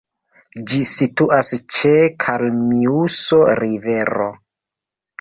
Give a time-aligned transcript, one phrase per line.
[0.71, 1.93] Ĝi situas ĉe
[2.25, 4.31] Kalmiuso-rivero.